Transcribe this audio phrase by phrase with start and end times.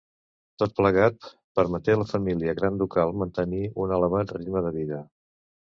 [0.61, 1.27] Tot plegat
[1.59, 5.07] permeté la família gran ducal mantenir un elevat ritme de vida.